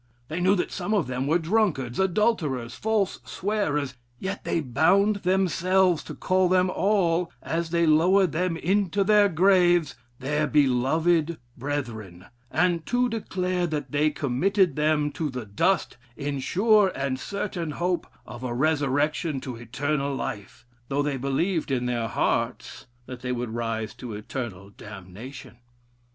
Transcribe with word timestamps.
They 0.29 0.39
knew 0.39 0.55
that 0.55 0.71
some 0.71 0.95
of 0.95 1.05
them 1.05 1.27
were 1.27 1.37
drunkards, 1.37 1.99
adulterers, 1.99 2.73
false 2.73 3.19
swearers. 3.23 3.93
Yet 4.17 4.43
they 4.43 4.59
bound 4.59 5.17
themselves 5.17 6.03
to 6.05 6.15
call 6.15 6.49
them 6.49 6.71
all, 6.71 7.31
as 7.43 7.69
they 7.69 7.85
lowered 7.85 8.31
them 8.31 8.57
into 8.57 9.03
their 9.03 9.29
graves, 9.29 9.93
their 10.17 10.47
'beloved 10.47 11.37
brethren,' 11.55 12.25
and 12.49 12.83
to 12.87 13.09
declare 13.09 13.67
that 13.67 13.91
they 13.91 14.09
committed 14.09 14.75
them 14.75 15.11
to 15.11 15.29
the 15.29 15.45
dust 15.45 15.97
'in 16.17 16.39
sure 16.39 16.91
and 16.95 17.19
curtain 17.19 17.69
hope 17.69 18.07
of 18.25 18.43
a 18.43 18.55
resurrection 18.55 19.39
to 19.41 19.55
eternal 19.55 20.15
life,' 20.15 20.65
though 20.87 21.03
they 21.03 21.17
believed 21.17 21.69
in 21.69 21.85
their 21.85 22.07
hearts 22.07 22.87
that 23.05 23.19
they 23.19 23.31
would 23.31 23.51
rise 23.53 23.93
to 23.93 24.13
eternal 24.15 24.71
damnation.... 24.71 25.57